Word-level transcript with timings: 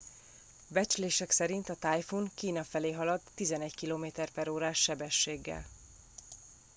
becslések 0.67 1.31
szerint 1.31 1.69
a 1.69 1.75
tájfun 1.75 2.31
kína 2.35 2.63
felé 2.63 2.91
halad 2.91 3.21
11 3.35 3.73
km/órás 3.81 4.75
sebességgel 4.81 5.65